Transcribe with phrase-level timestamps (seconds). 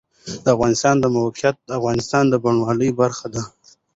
[0.43, 3.43] د افغانستان د موقعیت د افغانستان د بڼوالۍ برخه ده.